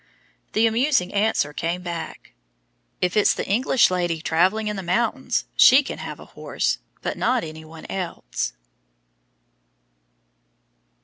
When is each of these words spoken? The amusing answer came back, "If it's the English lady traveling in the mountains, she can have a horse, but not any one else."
The 0.53 0.65
amusing 0.65 1.13
answer 1.13 1.53
came 1.53 1.83
back, 1.83 2.33
"If 3.01 3.15
it's 3.15 3.35
the 3.35 3.45
English 3.47 3.91
lady 3.91 4.19
traveling 4.19 4.67
in 4.67 4.75
the 4.75 4.81
mountains, 4.81 5.45
she 5.55 5.83
can 5.83 5.99
have 5.99 6.19
a 6.19 6.25
horse, 6.33 6.79
but 7.03 7.19
not 7.19 7.43
any 7.43 7.63
one 7.65 7.85
else." 7.87 8.53